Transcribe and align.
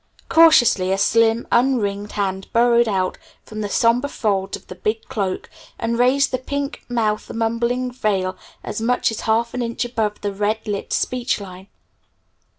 Cautiously 0.29 0.91
a 0.91 0.97
slim, 0.97 1.45
unringed 1.51 2.13
hand 2.13 2.51
burrowed 2.53 2.87
out 2.87 3.19
from 3.43 3.61
the 3.61 3.69
somber 3.69 4.07
folds 4.07 4.57
of 4.57 4.65
the 4.65 4.73
big 4.73 5.03
cloak, 5.09 5.47
and 5.77 5.99
raised 5.99 6.31
the 6.31 6.39
pink 6.39 6.81
mouth 6.89 7.31
mumbling 7.31 7.91
veil 7.91 8.35
as 8.63 8.81
much 8.81 9.11
as 9.11 9.19
half 9.29 9.53
an 9.53 9.61
inch 9.61 9.85
above 9.85 10.21
the 10.21 10.33
red 10.33 10.57
lipped 10.67 10.93
speech 10.93 11.39
line. 11.39 11.67